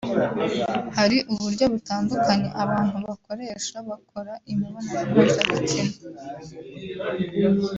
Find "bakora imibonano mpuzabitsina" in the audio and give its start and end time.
3.89-5.95